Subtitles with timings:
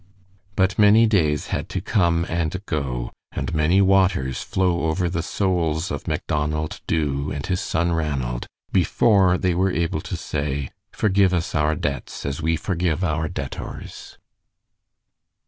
[0.55, 5.91] But many days had to come and go, and many waters flow over the souls
[5.91, 11.53] of Macdonald Dubh and his son Ranald, before they were able to say, "Forgive us
[11.53, 14.17] our debts as we forgive our debtors."